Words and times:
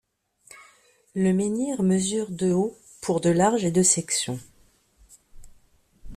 Le 1.13 1.31
menhir 1.31 1.83
mesure 1.83 2.31
de 2.31 2.53
haut 2.53 2.75
pour 3.01 3.21
de 3.21 3.29
large 3.29 3.65
et 3.65 3.69
de 3.71 3.83
section. 3.83 4.39